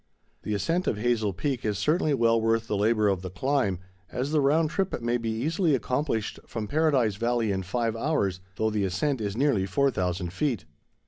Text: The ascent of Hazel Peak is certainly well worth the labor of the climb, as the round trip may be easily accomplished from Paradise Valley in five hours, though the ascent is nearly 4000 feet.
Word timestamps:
The 0.41 0.55
ascent 0.55 0.87
of 0.87 0.97
Hazel 0.97 1.31
Peak 1.31 1.63
is 1.63 1.77
certainly 1.77 2.15
well 2.15 2.41
worth 2.41 2.65
the 2.65 2.75
labor 2.75 3.07
of 3.07 3.21
the 3.21 3.29
climb, 3.29 3.77
as 4.11 4.31
the 4.31 4.41
round 4.41 4.71
trip 4.71 4.99
may 4.99 5.17
be 5.17 5.29
easily 5.29 5.75
accomplished 5.75 6.39
from 6.47 6.67
Paradise 6.67 7.17
Valley 7.17 7.51
in 7.51 7.61
five 7.61 7.95
hours, 7.95 8.39
though 8.55 8.71
the 8.71 8.83
ascent 8.83 9.21
is 9.21 9.37
nearly 9.37 9.67
4000 9.67 10.33
feet. 10.33 10.65